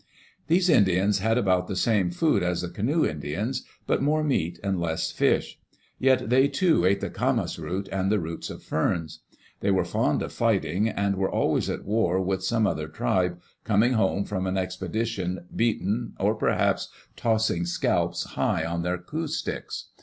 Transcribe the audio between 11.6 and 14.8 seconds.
at war with some other tribe, coming home from an